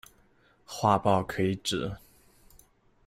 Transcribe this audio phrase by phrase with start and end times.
[0.65, 1.95] 画报可以指：